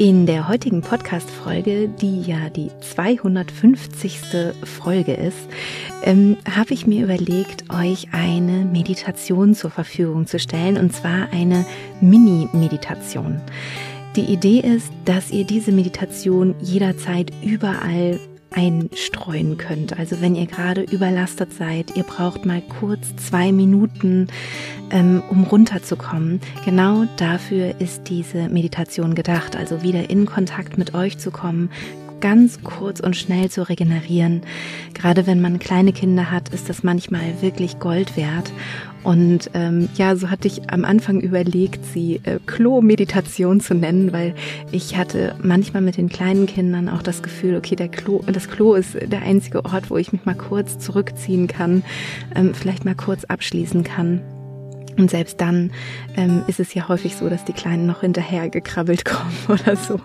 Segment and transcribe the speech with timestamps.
[0.00, 4.18] In der heutigen Podcast-Folge, die ja die 250.
[4.64, 5.36] Folge ist,
[6.02, 11.66] ähm, habe ich mir überlegt, euch eine Meditation zur Verfügung zu stellen, und zwar eine
[12.00, 13.42] Mini-Meditation.
[14.16, 18.18] Die Idee ist, dass ihr diese Meditation jederzeit überall
[18.50, 19.98] einstreuen könnt.
[19.98, 24.28] Also wenn ihr gerade überlastet seid, ihr braucht mal kurz zwei Minuten,
[24.90, 26.40] ähm, um runterzukommen.
[26.64, 29.56] Genau dafür ist diese Meditation gedacht.
[29.56, 31.70] Also wieder in Kontakt mit euch zu kommen,
[32.20, 34.42] ganz kurz und schnell zu regenerieren.
[34.94, 38.52] Gerade wenn man kleine Kinder hat, ist das manchmal wirklich Gold wert.
[39.02, 44.34] Und ähm, ja, so hatte ich am Anfang überlegt, sie äh, Klo-Meditation zu nennen, weil
[44.72, 48.74] ich hatte manchmal mit den kleinen Kindern auch das Gefühl, okay, der Klo, das Klo
[48.74, 51.82] ist der einzige Ort, wo ich mich mal kurz zurückziehen kann,
[52.34, 54.20] ähm, vielleicht mal kurz abschließen kann.
[54.96, 55.72] Und selbst dann
[56.16, 60.00] ähm, ist es ja häufig so, dass die Kleinen noch hinterher gekrabbelt kommen oder so.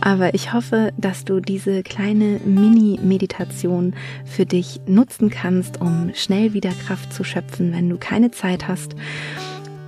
[0.00, 6.70] Aber ich hoffe, dass du diese kleine Mini-Meditation für dich nutzen kannst, um schnell wieder
[6.86, 8.94] Kraft zu schöpfen, wenn du keine Zeit hast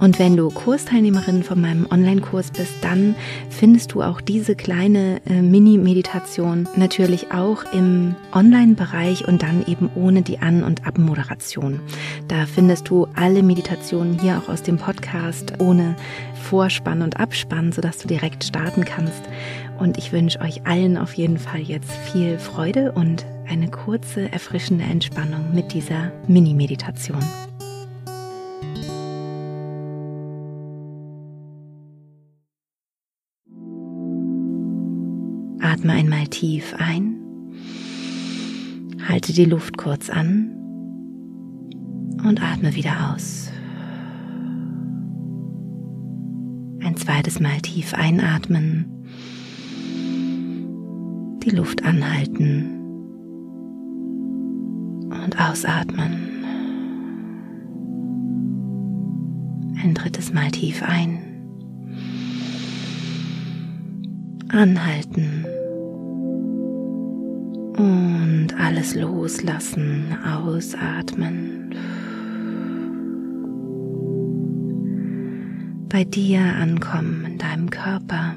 [0.00, 3.16] und wenn du Kursteilnehmerin von meinem Online-Kurs bist, dann
[3.50, 10.22] findest du auch diese kleine äh, Mini-Meditation natürlich auch im Online-Bereich und dann eben ohne
[10.22, 11.80] die An- und Abmoderation.
[12.28, 15.96] Da findest du alle Meditationen hier auch aus dem Podcast ohne
[16.34, 19.22] Vorspann und Abspann, sodass du direkt starten kannst.
[19.78, 24.84] Und ich wünsche euch allen auf jeden Fall jetzt viel Freude und eine kurze, erfrischende
[24.84, 27.47] Entspannung mit dieser Mini-Meditation.
[35.78, 37.20] Atme einmal tief ein.
[39.08, 40.50] Halte die Luft kurz an
[42.26, 43.52] und atme wieder aus.
[46.82, 48.86] Ein zweites Mal tief einatmen,
[51.44, 52.74] die Luft anhalten
[55.10, 56.16] und ausatmen.
[59.80, 61.20] Ein drittes Mal tief ein.
[64.48, 65.46] Anhalten
[67.78, 71.74] und alles loslassen, ausatmen.
[75.88, 78.34] Bei dir ankommen in deinem Körper.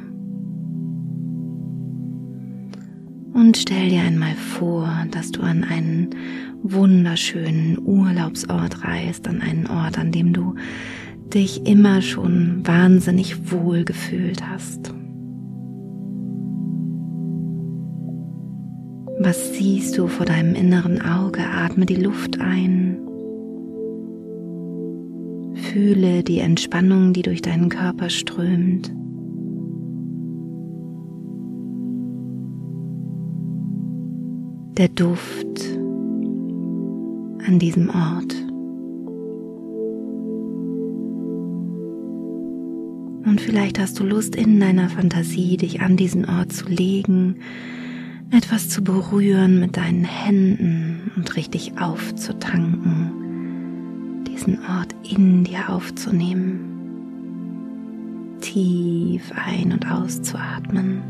[3.34, 6.10] Und stell dir einmal vor, dass du an einen
[6.64, 10.56] wunderschönen Urlaubsort reist, an einen Ort, an dem du
[11.34, 14.94] dich immer schon wahnsinnig wohl gefühlt hast.
[19.24, 21.42] Was siehst du vor deinem inneren Auge?
[21.42, 22.98] Atme die Luft ein.
[25.54, 28.92] Fühle die Entspannung, die durch deinen Körper strömt.
[34.80, 35.78] Der Duft
[37.46, 38.36] an diesem Ort.
[43.24, 47.36] Und vielleicht hast du Lust in deiner Fantasie, dich an diesen Ort zu legen
[48.32, 53.12] etwas zu berühren mit deinen Händen und richtig aufzutanken,
[54.26, 56.62] diesen Ort in dir aufzunehmen,
[58.40, 61.02] tief ein- und auszuatmen.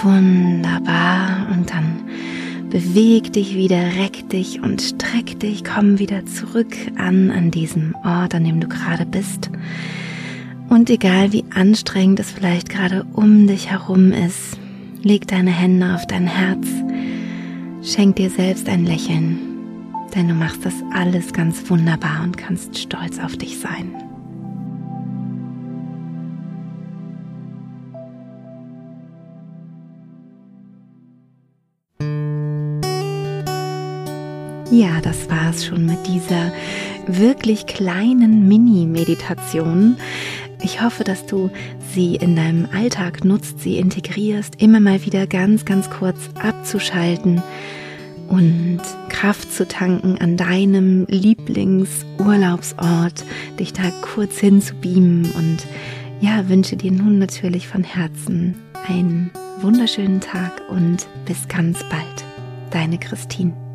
[0.00, 2.04] Wunderbar und dann
[2.70, 8.36] beweg dich wieder, reck dich und streck dich, komm wieder zurück an an diesem Ort,
[8.36, 9.50] an dem du gerade bist.
[10.68, 14.58] Und egal wie anstrengend es vielleicht gerade um dich herum ist,
[15.02, 16.66] leg deine Hände auf dein Herz,
[17.82, 19.38] schenk dir selbst ein Lächeln,
[20.14, 24.07] denn du machst das alles ganz wunderbar und kannst stolz auf dich sein.
[34.70, 36.52] Ja, das war es schon mit dieser
[37.06, 39.96] wirklich kleinen Mini-Meditation.
[40.62, 41.48] Ich hoffe, dass du
[41.94, 47.42] sie in deinem Alltag nutzt, sie integrierst, immer mal wieder ganz, ganz kurz abzuschalten
[48.28, 53.24] und Kraft zu tanken an deinem Lieblingsurlaubsort,
[53.58, 55.66] dich da kurz hinzubeamen und
[56.20, 58.54] ja, wünsche dir nun natürlich von Herzen
[58.86, 59.30] einen
[59.62, 62.26] wunderschönen Tag und bis ganz bald.
[62.70, 63.67] Deine Christine.